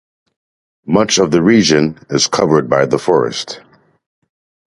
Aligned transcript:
Much 0.87 1.19
of 1.19 1.29
the 1.29 1.43
region 1.43 1.95
is 2.09 2.25
covered 2.25 2.67
by 2.67 2.87
the 2.87 2.97
forest. 2.97 3.61